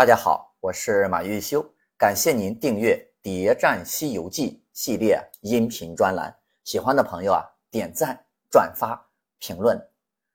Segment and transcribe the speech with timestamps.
[0.00, 1.62] 大家好，我是马玉修，
[1.98, 6.34] 感谢您订阅《谍战西游记》系列音频专栏。
[6.64, 8.18] 喜欢的朋友啊，点赞、
[8.50, 8.98] 转发、
[9.40, 9.78] 评论。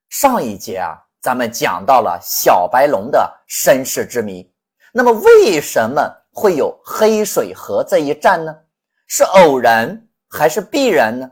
[0.10, 4.48] 上一节啊，咱们讲到了小白龙的身世之谜。
[4.94, 6.00] 那么，为什么
[6.32, 8.56] 会有黑水河这一战呢？
[9.08, 11.28] 是偶然还是必然呢？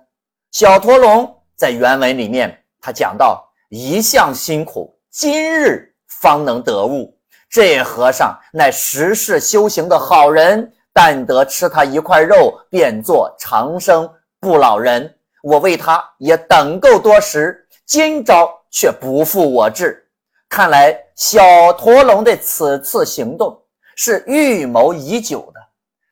[0.49, 7.15] 小驼龙在原文里面，他讲到：“一向辛苦，今日方能得悟。”
[7.53, 15.15] 这和尚乃十世修行的好人，但得吃他一块肉，便做长生不老人。
[15.43, 20.03] 我为他也等够多时，今朝却不负我志。
[20.49, 23.55] 看来小驼龙的此次行动
[23.95, 25.59] 是预谋已久的。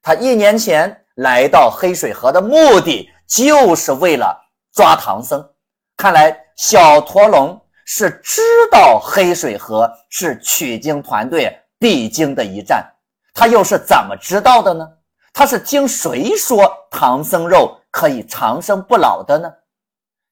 [0.04, 4.40] 他一年前来到黑水河的目的，就是为了
[4.72, 5.44] 抓唐僧。
[5.98, 7.60] 看来小驼龙。
[7.94, 8.42] 是知
[8.72, 12.90] 道黑水河是取经团队必经的一站，
[13.34, 14.90] 他又是怎么知道的呢？
[15.34, 19.52] 他是听谁说唐僧肉可以长生不老的呢？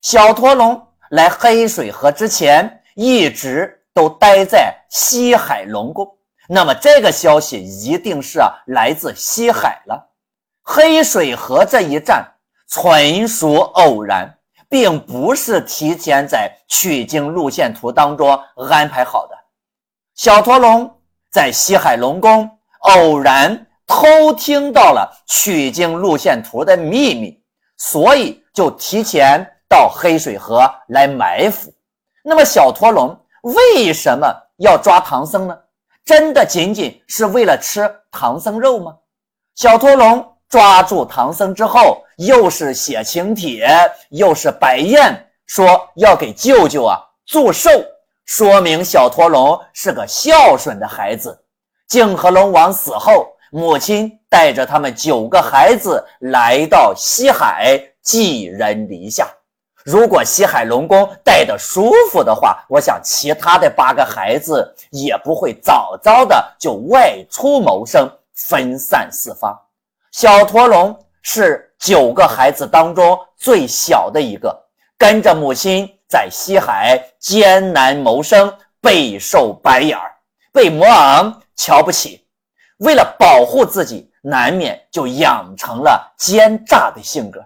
[0.01, 6.09] 小驼龙来黑水河之前，一直都待在西海龙宫，
[6.47, 10.09] 那么这个消息一定是来自西海了。
[10.63, 12.25] 黑水河这一战
[12.69, 14.33] 纯属偶然。
[14.69, 18.39] 并不是提前在取经路线图当中
[18.69, 19.35] 安排好的。
[20.15, 20.89] 小驼龙
[21.31, 27.41] 在西海龙宫偶然偷听到了取经路线图的秘密，
[27.77, 31.73] 所以就提前到黑水河来埋伏。
[32.23, 35.57] 那么，小驼龙为什么要抓唐僧呢？
[36.05, 38.95] 真的仅仅是为了吃唐僧肉吗？
[39.55, 40.35] 小驼龙。
[40.49, 43.69] 抓住唐僧之后，又是写请帖，
[44.09, 47.69] 又是摆宴，说要给舅舅啊祝寿，
[48.25, 51.39] 说明小驼龙是个孝顺的孩子。
[51.87, 59.27] 泾河龙王死后，母亲带着他们九个孩子来到西海寄人篱下。
[59.85, 69.55] 如果西海龙宫待得舒服的话，我想其他的八个孩子也不会早早的就外出谋生，分散四方。
[70.11, 74.55] 小驼龙是九个孩子当中最小的一个，
[74.97, 80.11] 跟着母亲在西海艰难谋生，备受白眼儿，
[80.51, 82.25] 被魔昂瞧不起。
[82.77, 87.45] 为了保护自己，难免就养成了奸诈的性格。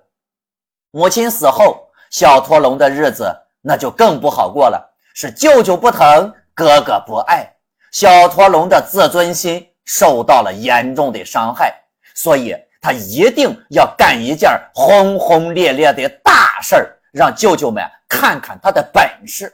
[0.92, 7.52] 母亲死后，小驼龙的日子那就更不好过了，是舅舅不疼，哥哥不爱，
[7.92, 11.83] 小驼龙的自尊心受到了严重的伤害。
[12.16, 19.52] 所以他一定要干一件轰轰烈烈的大事儿，让舅舅们看看他的本事。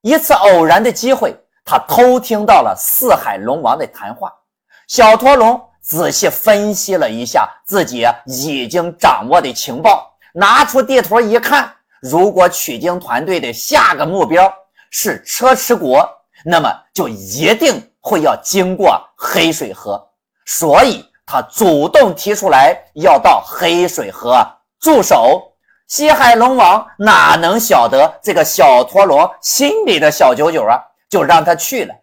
[0.00, 4.32] 一次偶然的机会，他偷听到了四海龙王的谈话。
[4.86, 14.50] 小驼龙仔细分析了一下自己已经掌握的情报，拿出地图一看，如果取经团队的下个目标
[14.90, 16.08] 是车迟国，
[16.44, 20.02] 那么就一定会要经过黑水河，
[20.46, 21.04] 所以。
[21.30, 24.42] 他主动提出来要到黑水河
[24.80, 25.52] 驻守，
[25.86, 30.82] 西海龙王哪能晓得这个小驼龙心里的小九九啊？
[31.10, 31.94] 就让他去了。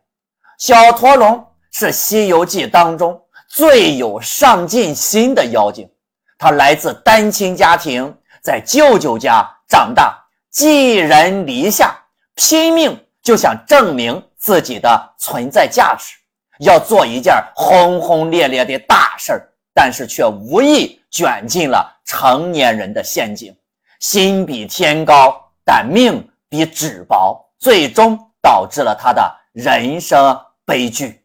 [0.60, 5.90] 小驼龙是《西游记》当中最有上进心的妖精，
[6.38, 10.16] 他来自单亲家庭，在舅舅家长大，
[10.52, 11.98] 寄人篱下，
[12.36, 16.14] 拼命就想证明自己的存在价值。
[16.60, 23.56] 要做一件轰轰烈烈的大事儿，但是却无意卷进了成年人的陷阱。
[24.00, 31.24] 心比天高，但命比纸薄，最终导致了他的人生悲剧。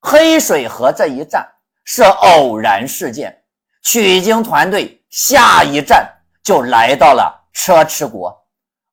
[0.00, 1.46] 黑水河这一战
[1.84, 3.42] 是偶然事件，
[3.82, 6.10] 取经团队下一站
[6.42, 8.34] 就来到了车迟国。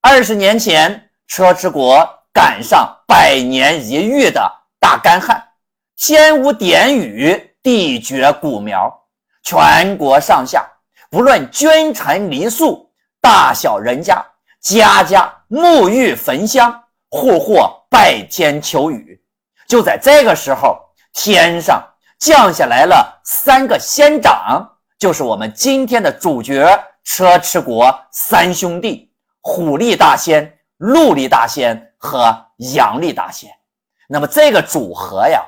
[0.02, 5.42] 二十年前，车迟国赶上百年一遇的大干旱。
[5.98, 8.88] 天无点雨，地绝谷苗，
[9.42, 10.64] 全国上下
[11.10, 12.88] 不论君臣黎庶，
[13.20, 14.24] 大小人家，
[14.62, 16.72] 家家沐浴焚香，
[17.10, 17.58] 户户
[17.90, 19.20] 拜天求雨。
[19.68, 20.78] 就在这个时候，
[21.14, 21.84] 天上
[22.20, 24.70] 降下来了三个仙长，
[25.00, 29.12] 就是我们今天的主角车迟国三兄弟：
[29.42, 32.38] 虎力大仙、鹿力大仙和
[32.76, 33.50] 羊力大仙。
[34.08, 35.44] 那么这个组合呀。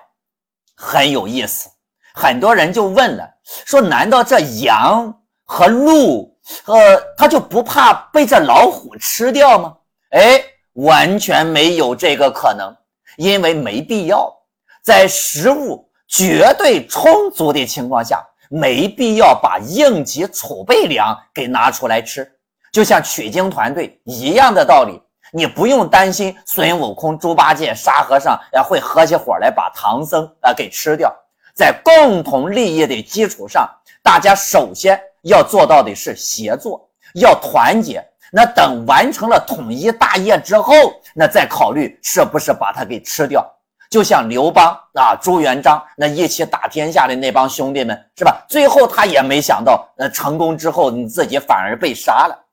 [0.81, 1.69] 很有意思，
[2.13, 3.29] 很多人就问了，
[3.65, 6.33] 说难道这羊和鹿，
[6.65, 9.75] 呃，它就不怕被这老虎吃掉吗？
[10.11, 10.41] 哎，
[10.75, 12.73] 完全没有这个可能，
[13.17, 14.33] 因为没必要。
[14.81, 22.25] 在食物绝对充足的情况下，没必要把应急储备粮给拿出来吃。
[22.71, 31.13] 就像取经团队一样的道理，你不用担心孙悟空、猪八戒、沙和尚啊会合起伙来把唐僧啊给吃掉。
[31.55, 33.69] 在共同利益的基础上，
[34.01, 38.03] 大家首先要做到的是协作，要团结。
[38.31, 40.73] 那等完成了统一大业之后，
[41.15, 43.43] 那再考虑是不是把他给吃掉。
[43.89, 48.45] 就像刘邦啊、朱元璋那一起打天下的那帮兄弟们，是吧？
[48.47, 52.45] 最后他也没想到，呃，成功之后你自己反而被杀了。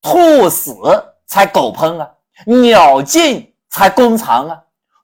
[0.00, 0.72] 兔死
[1.26, 2.08] 才狗烹啊，
[2.46, 4.60] 鸟尽才弓藏啊。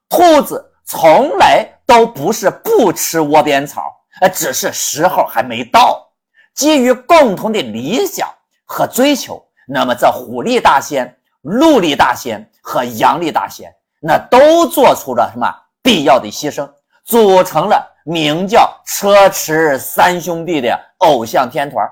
[0.09, 6.07] 兔子从来都不是不吃窝边草，呃，只是时候还没到。
[6.55, 8.27] 基于共同的理想
[8.65, 9.43] 和追求。
[9.67, 13.71] 那么，这虎力大仙、鹿力大仙和羊力大仙，
[14.01, 15.47] 那都做出了什么
[15.83, 16.67] 必要的牺牲，
[17.05, 21.87] 组成了名叫车迟三兄弟的偶像天团。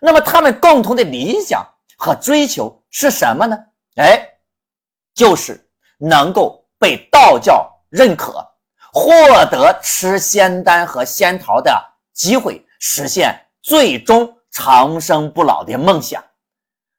[0.00, 1.64] 那么，他们共同的理想
[1.96, 3.56] 和追求是什么呢？
[3.96, 4.26] 哎，
[5.14, 5.68] 就是
[5.98, 8.46] 能够被道教认可，
[8.92, 9.12] 获
[9.46, 11.72] 得吃仙丹和仙桃的
[12.12, 16.22] 机会，实现最终长生不老的梦想。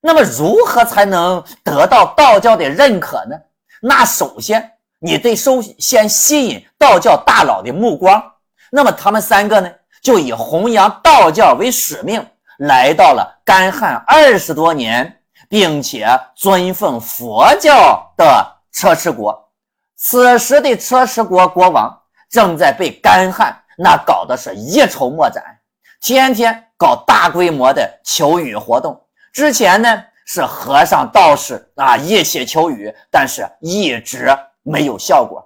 [0.01, 3.35] 那么，如何才能得到道教的认可呢？
[3.81, 8.23] 那首先，你得首先吸引道教大佬的目光。
[8.71, 9.71] 那么，他们三个呢，
[10.01, 12.25] 就以弘扬道教为使命，
[12.59, 15.19] 来到了干旱二十多年，
[15.49, 18.25] 并且尊奉佛教的
[18.71, 19.49] 车迟国。
[19.97, 25.43] 此时的车迟国国王正在被干旱那搞得是一筹莫展，
[26.01, 28.99] 天天搞大规模的求雨活动。
[29.33, 35.45] 之前呢是和尚道士啊一起求雨，但是一直没有效果。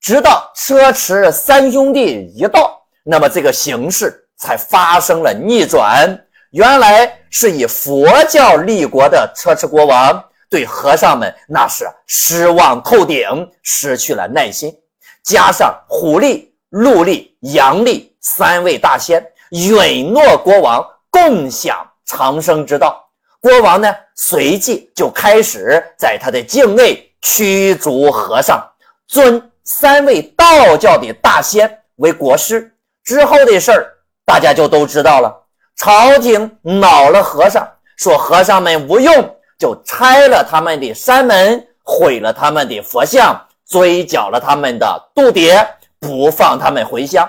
[0.00, 6.18] 直到车迟三兄弟一到，那么这个形势才发生了逆转。
[6.50, 14.74] 原来是以佛教立国的车迟国王对和尚们那是失望透顶，失去了耐心。
[15.22, 23.00] 加上虎力、鹿力、羊力三位大仙允诺国王共享长生之道。
[23.40, 28.60] 国王呢，随即就开始在他的境内驱逐和尚，
[29.06, 32.74] 尊三位道教的大仙为国师。
[33.04, 33.86] 之后的事儿，
[34.26, 35.39] 大家就都知道了。
[35.82, 37.66] 朝廷恼了和尚，
[37.96, 43.34] 说和尚们无用，就拆了他们的山门，毁了他们的佛像，
[43.66, 45.66] 追缴了他们的度牒，
[45.98, 47.26] 不放他们回乡。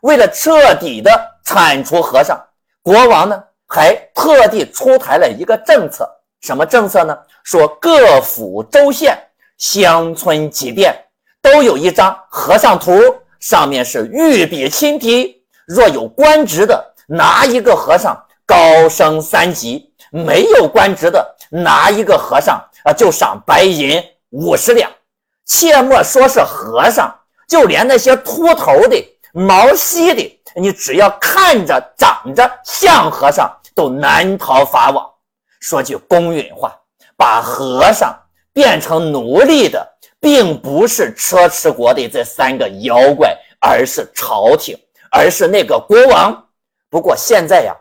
[0.00, 1.12] 为了彻底的
[1.44, 2.36] 铲除和尚，
[2.82, 3.40] 国王呢？
[3.68, 6.04] 还特地出台了一个政策，
[6.40, 7.16] 什么政策呢？
[7.44, 9.16] 说各府州县、
[9.58, 10.92] 乡村集店
[11.40, 13.00] 都有一张和尚图，
[13.38, 15.38] 上面是御笔亲题。
[15.68, 18.16] 若有官职的，拿一个和尚
[18.46, 24.90] 高升三级；没有官职的，拿一个和尚啊就赏白银五十两。
[25.44, 27.14] 切莫说是和尚，
[27.48, 28.96] 就连那些秃头的、
[29.32, 33.50] 毛稀的，你只要看着长着像和尚。
[33.74, 35.02] 都难逃法网。
[35.58, 36.78] 说句公允话，
[37.16, 38.14] 把和尚
[38.52, 39.82] 变成奴隶的，
[40.20, 44.78] 并不是车迟国的这三个妖怪，而是朝廷，
[45.10, 46.41] 而是那个国王。
[46.92, 47.74] 不过现在呀，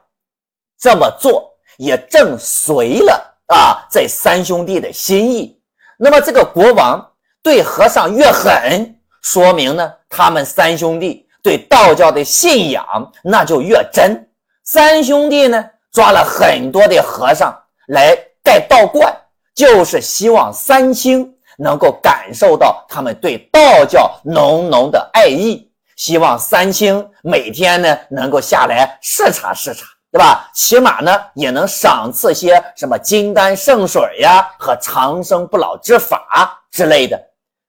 [0.80, 5.60] 这么做也正随了啊这三兄弟的心意。
[5.98, 7.06] 那么这个国王
[7.44, 14.30] 对和尚越狠，说明呢，他们三兄弟对道教的信仰那就越真。
[14.63, 15.70] 三兄弟呢？
[15.91, 17.53] 抓了很多的和尚
[17.88, 19.13] 来盖道观，
[19.53, 25.70] 就是希望三清能够感受到他们对道教浓浓的爱意，
[26.01, 30.50] 希望三清每天呢能够下来视察视察，对吧？
[30.51, 37.22] 起码呢也能赏赐些什么金丹圣水呀和长生不老之法之类的。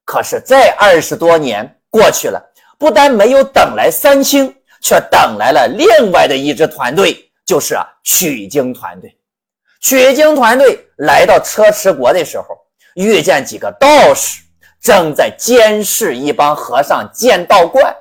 [0.07, 2.43] 可是这二十多年过去了，
[2.79, 7.31] 不但没有等来三清，却等来了另外的一支团队。
[7.45, 9.15] 就是，取经团队，
[9.83, 12.47] 取经团队来到车迟国的时候，
[12.95, 14.41] 遇见几个道士
[14.81, 17.95] 正在监视一帮和尚建道观。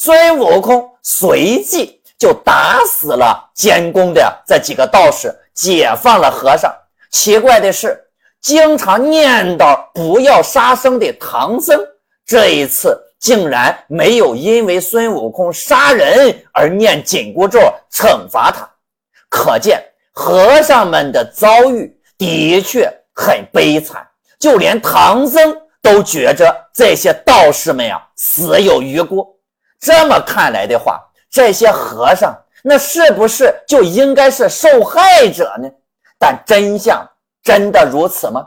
[0.00, 6.72] 孙悟空随即就打死了监工的这几个道士，解放了和尚。
[7.10, 8.00] 奇怪的是，
[8.40, 11.76] 经常念叨不要杀生的唐僧，
[12.24, 17.58] 这一次竟然没有因为孙悟空杀人而念紧箍咒
[17.92, 18.68] 惩罚他。
[19.28, 24.06] 可见和尚们的遭遇的确很悲惨，
[24.38, 29.34] 就连唐僧都觉着这些道士们呀死有余辜。
[29.80, 35.68] 这么看来的话，这些和尚那是不是就应该是受害者呢？
[36.18, 37.08] 但真相
[37.42, 38.46] 真的如此吗？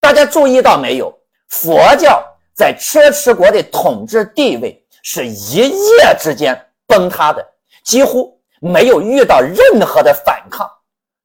[0.00, 1.12] 大家注意到没有？
[1.48, 2.24] 佛教
[2.54, 7.44] 在车迟国的统治地位是一夜之间崩塌的，
[7.84, 10.70] 几乎没有遇到任何的反抗。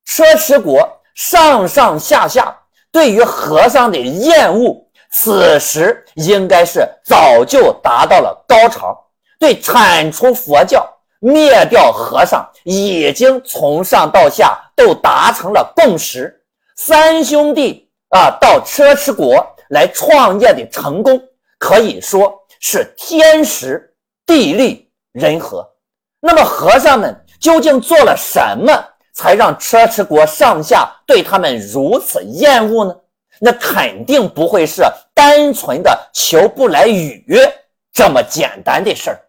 [0.05, 2.57] 车迟国上上下下
[2.91, 4.75] 对于和尚的厌恶，
[5.11, 9.04] 此时应该是早就达到了高潮。
[9.39, 10.87] 对铲除佛教、
[11.19, 16.43] 灭掉和尚，已经从上到下都达成了共识。
[16.75, 21.21] 三兄弟啊，到车迟国来创业的成功，
[21.57, 23.93] 可以说是天时
[24.25, 25.67] 地利人和。
[26.19, 28.73] 那么和尚们究竟做了什么，
[29.13, 32.95] 才让车迟国上下对他们如此厌恶呢？
[33.39, 34.81] 那肯定不会是
[35.13, 37.23] 单纯的求不来雨
[37.95, 39.19] 这么简单的事儿。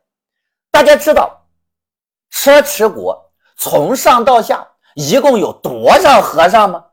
[0.73, 1.41] 大家知道，
[2.31, 3.17] 车迟国
[3.57, 6.85] 从上到下一共有多少和尚吗？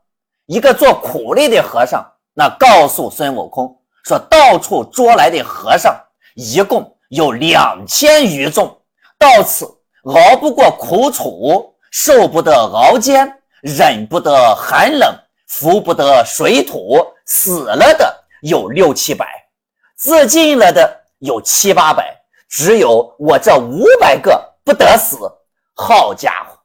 [0.46, 5.92] 一个做苦力的和尚，那告诉孙悟空说，到处捉来的和尚
[6.36, 8.80] 一共有两千余众，
[9.18, 9.66] 到此
[10.04, 15.12] 熬不过苦楚，受不得熬煎，忍不得寒冷，
[15.48, 19.26] 服不得水土，死了的有六七百，
[19.96, 22.14] 自尽了的有七八百。
[22.48, 25.18] 只有我这五百个不得死，
[25.74, 26.56] 好家伙，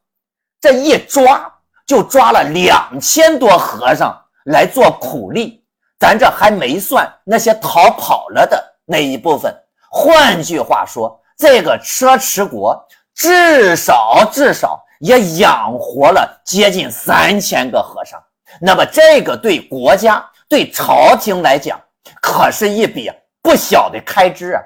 [0.62, 1.52] 这一抓
[1.88, 5.64] 就抓了两千多和尚来做苦力，
[5.98, 9.52] 咱这还没算那些逃跑了的那一部分。
[9.90, 12.80] 换句话说，这个车迟国
[13.16, 18.22] 至少至少也养活了接近三千个和尚。
[18.62, 21.82] 那么，这个对国家对朝廷来讲，
[22.22, 24.62] 可是一笔不小的开支啊。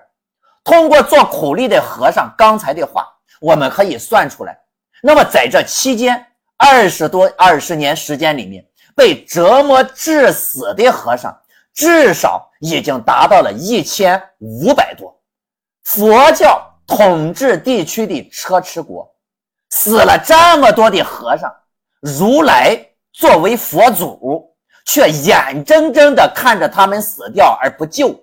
[0.63, 3.05] 通过做苦力的和尚刚才的话，
[3.41, 4.57] 我们可以算出来。
[5.01, 6.25] 那么在这期间，
[6.57, 8.65] 二十多二十年时间里面，
[8.95, 11.37] 被折磨致死的和尚
[11.73, 15.13] 至少已经达到了一千五百多。
[15.83, 19.13] 佛教统治地区的车迟国，
[19.71, 21.53] 死了这么多的和尚，
[21.99, 22.79] 如来
[23.11, 28.17] 作为佛祖，却眼睁睁地看着他们死掉而不救。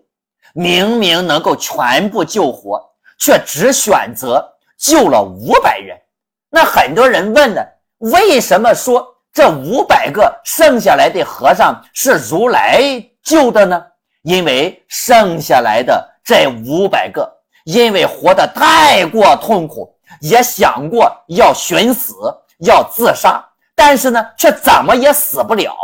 [0.54, 2.80] 明明能够全部救活，
[3.18, 4.44] 却只选择
[4.78, 5.96] 救了五百人。
[6.48, 7.62] 那很多人问呢，
[7.98, 12.82] 为什么说这五百个剩下来的和尚是如来
[13.22, 13.82] 救的呢？
[14.22, 17.30] 因为剩下来的这五百个，
[17.64, 22.14] 因为活得太过痛苦，也想过要寻死、
[22.58, 23.42] 要自杀，
[23.74, 25.74] 但是呢，却怎么也死不了。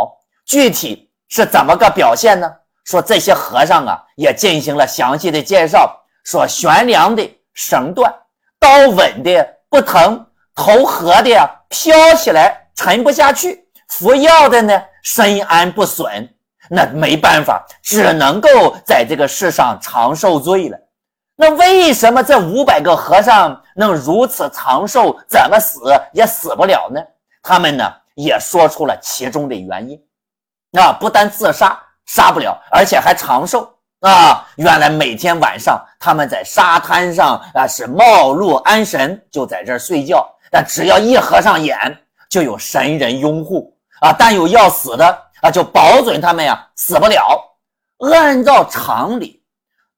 [0.45, 2.53] 具体是怎么个表现呢？
[2.87, 5.95] 说这些和尚啊，也进行了详细的介绍。
[6.25, 8.13] 说悬梁的绳断，
[8.59, 16.29] 刀稳的不疼，投河的呀飘起来沉不下去，服药的呢身安不损。
[16.69, 20.77] 那没办法，只能够在这个世上长受罪了。
[21.37, 25.81] 那为什么这五百个和尚能如此长寿，怎么死
[26.13, 27.01] 也死不了呢？
[27.41, 30.01] 他们呢也说出了其中的原因。
[30.73, 31.81] 那不但自杀。
[32.07, 33.69] 杀不了，而且还长寿
[34.01, 34.47] 啊！
[34.57, 40.27] 原来每天晚上他们在沙滩上啊是冒露安神，就在这儿睡觉。
[40.51, 41.77] 但只要一合上眼，
[42.31, 44.15] 就有神人拥护啊！
[44.17, 45.07] 但有要死的
[45.43, 47.43] 啊，就保准他们呀死不了。
[48.13, 49.43] 按照常理，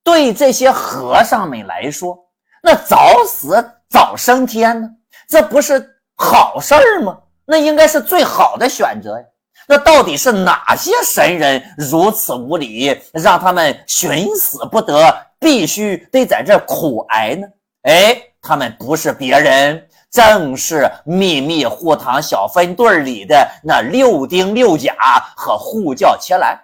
[0.03, 2.19] 对这些和尚们来说，
[2.63, 4.89] 那早死早升天呢，
[5.29, 5.87] 这不是
[6.17, 7.19] 好事儿吗？
[7.45, 9.25] 那应该是最好的选择呀。
[9.71, 17.47] 那到底是哪些神人如此无礼，让他们寻死不得，必须得在这苦挨呢？
[17.83, 24.95] 哎，他们不是别人，正是秘密护堂小分队里的那六丁六甲
[25.37, 26.59] 和护教伽蓝。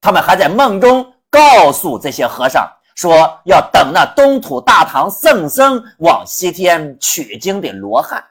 [0.00, 8.24] 他们还在梦中告诉这些和尚说，要等那东土大唐圣僧往西天取经的罗汉。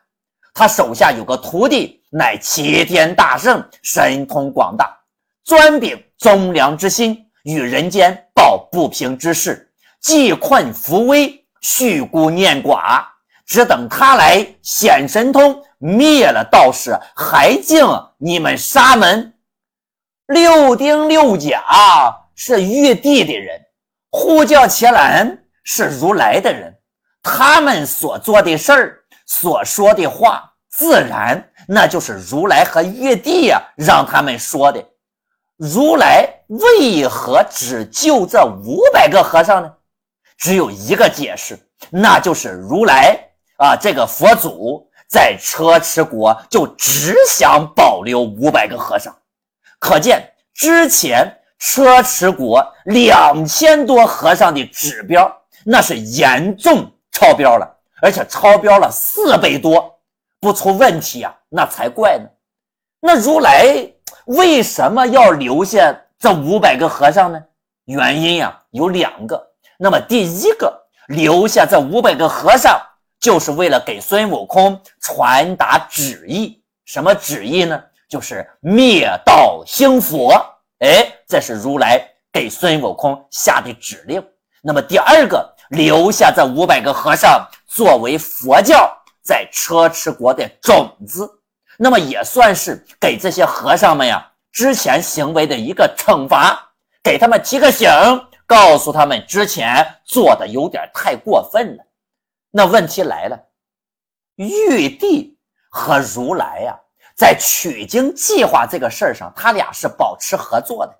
[0.53, 4.97] 他手下有个徒弟，乃齐天大圣，神通广大，
[5.43, 13.05] 专秉忠良之心，与人间报不平之事，济困扶危，恤孤念寡。
[13.45, 17.85] 只等他来显神通，灭了道士，还敬
[18.17, 19.33] 你们沙门。
[20.27, 21.63] 六丁六甲
[22.35, 23.59] 是玉帝的人，
[24.11, 26.75] 呼叫伽蓝是如来的人，
[27.23, 30.48] 他们所做的事儿，所说的话。
[30.79, 34.81] 自然，那就是如来和玉帝呀，让他们说的。
[35.57, 39.69] 如来为何只救这五百个和尚呢？
[40.37, 41.59] 只有一个解释，
[41.89, 43.19] 那就是如来
[43.57, 49.13] 啊，这个佛祖在车迟国就只想保留五百个和尚。
[49.79, 55.29] 可见之前车迟国两千多和尚的指标，
[55.65, 57.69] 那是严重超标了，
[58.01, 59.98] 而且超标了四倍多，
[60.39, 62.25] 不出问题啊，那才怪呢。
[63.01, 63.65] 那如来
[64.25, 67.41] 为什么要留下这五百个和尚呢？
[67.85, 69.47] 原因呀有两个。
[69.77, 70.71] 那么第一个
[71.07, 72.79] 留下这五百个和尚，
[73.19, 76.61] 就是为了给孙悟空传达旨意。
[76.85, 77.81] 什么旨意呢？
[78.07, 80.33] 就是灭道兴佛。
[80.79, 84.23] 哎，这是如来给孙悟空下的指令。
[84.61, 88.91] 那么第二个留下这五百个和尚，作为佛教
[89.29, 91.29] 在车迟国的种子。
[91.77, 96.71] 那么也算是给这些和尚们呀之前行为的一个惩罚，
[97.03, 97.87] 给他们提个醒，
[98.47, 101.83] 告诉他们之前做的有点太过分了。
[102.49, 103.39] 那问题来了，
[104.37, 105.37] 玉帝
[105.69, 106.75] 和如来呀，
[107.15, 110.93] 在取经计划这个事儿上，他俩是保持合作的。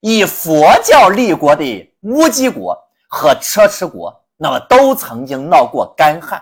[0.00, 6.40] 以佛教立国的乌鸡国和车迟国，那么都曾经闹过干旱。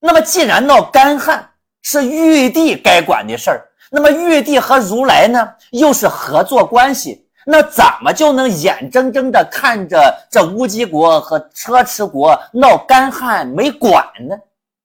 [0.00, 1.50] 那么既然闹干旱，
[1.82, 14.36] 是玉帝该管的事儿，那么玉帝和如来呢，又是合作关系，那怎么就能眼睁睁的看着这乌鸡国和车迟国闹干旱没管呢？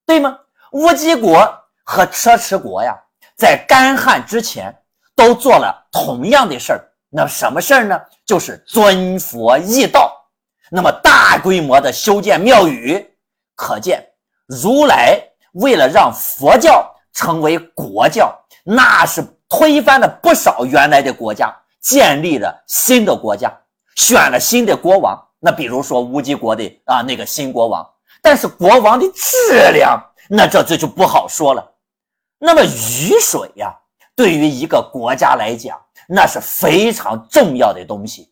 [0.05, 0.38] 对吗？
[0.72, 1.48] 乌鸡国
[1.84, 2.93] 和车迟国呀，
[3.38, 4.75] 在干旱之前
[5.15, 8.00] 都做了同样的事儿，那什么事儿呢？
[8.25, 10.12] 就是尊佛义道，
[10.69, 13.05] 那么大规模的修建庙宇，
[13.55, 14.05] 可见
[14.48, 15.22] 如来。
[15.56, 21.50] 为了让佛教成为国教，那是推翻了不少原来的国家，
[21.80, 23.50] 建立了新的国家，
[23.96, 25.18] 选了新的国王。
[25.40, 27.90] 那比如说乌鸡国的啊那个新国王，
[28.22, 29.98] 但是国王的质量，
[30.30, 31.66] 那这这就不好说了。
[32.38, 33.74] 那么雨水呀，
[34.13, 38.30] 对于一个国家来讲，那是非常重要的东西。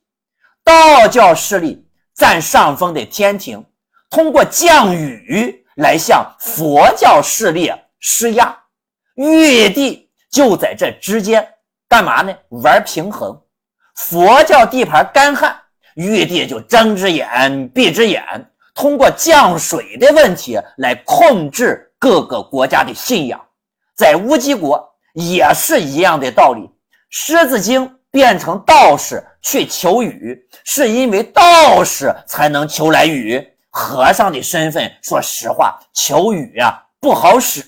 [0.61, 3.65] 道教势力占上风的天庭，
[4.09, 5.62] 通过降雨。
[5.75, 8.55] 来向佛教势力施压，
[9.15, 11.47] 玉帝就在这之间
[11.87, 12.35] 干嘛呢？
[12.49, 13.39] 玩平衡。
[13.95, 15.55] 佛教地盘干旱，
[15.95, 18.23] 玉帝就睁只眼闭只眼，
[18.73, 23.39] 通过降水的问题来控制各个国家的信仰。
[23.95, 24.83] 在乌鸡国
[25.13, 26.67] 也是一样的道理。
[27.11, 33.52] 狮子精变成道士去求雨，是因为道士才能求来雨。
[33.75, 37.63] 和尚的身份，说实话，求雨呀不好使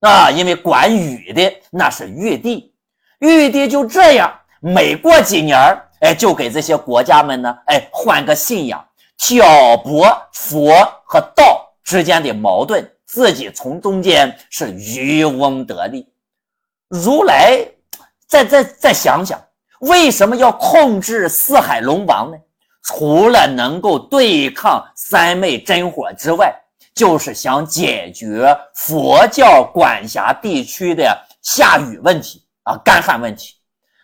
[0.00, 2.74] 啊，因为管雨的那是玉帝，
[3.18, 8.82] 玉帝就这样，每过几年儿哎，就给这些国家们呢，哎，换个信仰，
[9.18, 16.08] 挑拨佛和道之间的矛盾，自己从中间是渔翁得利。
[16.88, 17.66] 如来
[18.26, 19.38] 再再再想想，
[19.80, 22.38] 为什么要控制四海龙王呢？
[22.84, 26.54] 除了能够对抗三昧真火之外，
[26.94, 33.54] 就是想解决佛教管辖地区的下雨问题啊，干旱问题。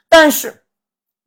[0.08, 0.64] 但是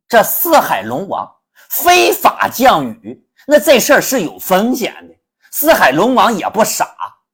[0.09, 1.25] 这四海龙王
[1.69, 5.13] 非法降雨，那这事儿是有风险的。
[5.51, 6.87] 四海龙王也不傻，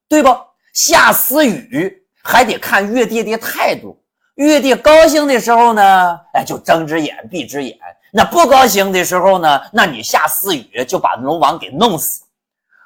[0.07, 0.29] 对不？
[0.73, 3.97] 下私雨还得看玉帝的态度。
[4.35, 7.77] 玉帝高兴的时候呢，哎，就睁只眼闭只眼。
[8.11, 9.61] 那不高兴的时候呢？
[9.71, 12.23] 那你下私语就把龙王给弄死。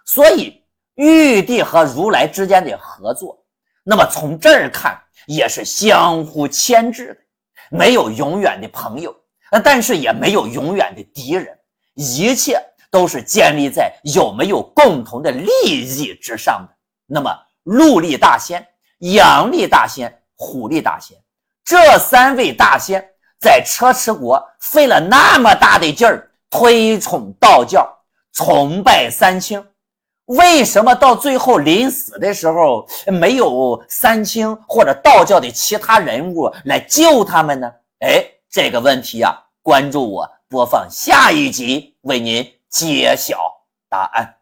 [0.05, 0.61] 所以
[0.95, 3.41] 玉帝和如来之间的合作，
[3.83, 9.15] 那么从这儿看也是相互牵制的，没有永远的朋友，
[9.63, 11.57] 但是也没有永远的敌人，
[11.93, 16.75] 一切都是建立在有没有共同的利益之上的。
[17.05, 17.33] 那么
[17.63, 18.67] 鹿力大仙、
[18.99, 21.17] 羊力大仙、虎力大仙
[21.63, 23.09] 这三位大仙。
[23.43, 27.85] 在车迟国费了那么大的劲儿推崇道教，
[28.31, 29.61] 崇拜三清，
[30.27, 37.69] 为什么到最后临死的时候没有三清或者道教的其他人物来救他们呢？
[37.99, 43.37] 哎，这个问题啊，关注我，播放下一集为您揭晓
[43.89, 44.35] 答案。